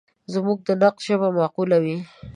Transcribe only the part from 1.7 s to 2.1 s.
وي.